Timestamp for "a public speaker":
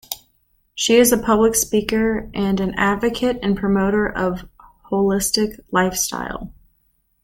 1.11-2.27